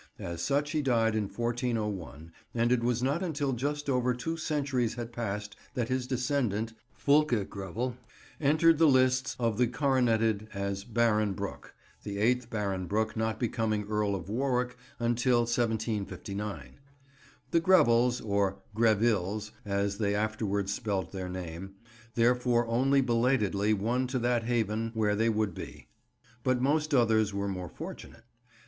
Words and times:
As 0.17 0.41
such 0.41 0.71
he 0.71 0.81
died 0.81 1.13
in 1.15 1.25
1401, 1.25 2.31
and 2.55 2.71
it 2.71 2.83
was 2.83 3.03
not 3.03 3.21
until 3.21 3.53
just 3.53 3.87
over 3.87 4.15
two 4.15 4.35
centuries 4.35 4.95
had 4.95 5.13
passed 5.13 5.55
that 5.75 5.89
his 5.89 6.07
descendant, 6.07 6.73
Fulke 6.95 7.47
Greville, 7.47 7.95
entered 8.39 8.79
the 8.79 8.87
lists 8.87 9.35
of 9.37 9.59
the 9.59 9.67
coroneted 9.67 10.47
as 10.55 10.83
Baron 10.83 11.33
Brooke; 11.33 11.75
the 12.01 12.17
eighth 12.17 12.49
Baron 12.49 12.87
Brooke 12.87 13.15
not 13.15 13.39
becoming 13.39 13.85
Earl 13.87 14.15
of 14.15 14.27
Warwick 14.27 14.75
until 14.99 15.41
1759. 15.41 16.79
The 17.51 17.59
Grevels—or 17.59 18.57
"Grevilles," 18.75 19.51
as 19.63 19.99
they 19.99 20.15
afterwards 20.15 20.73
spelt 20.73 21.11
their 21.11 21.29
name—therefore 21.29 22.65
only 22.65 23.01
belatedly 23.01 23.75
won 23.75 24.07
to 24.07 24.17
that 24.17 24.45
haven 24.45 24.89
where 24.95 25.15
they 25.15 25.29
would 25.29 25.53
be; 25.53 25.89
but 26.43 26.59
most 26.59 26.95
others 26.95 27.35
were 27.35 27.47
more 27.47 27.69
fortunate. 27.69 28.23